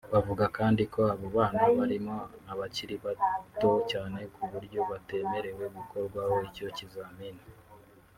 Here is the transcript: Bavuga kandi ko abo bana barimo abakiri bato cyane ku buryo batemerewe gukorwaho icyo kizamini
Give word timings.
Bavuga 0.13 0.45
kandi 0.57 0.83
ko 0.93 1.01
abo 1.13 1.27
bana 1.37 1.63
barimo 1.77 2.15
abakiri 2.51 2.95
bato 3.05 3.71
cyane 3.91 4.19
ku 4.33 4.41
buryo 4.51 4.79
batemerewe 4.91 5.65
gukorwaho 5.75 6.35
icyo 6.49 6.67
kizamini 6.77 7.43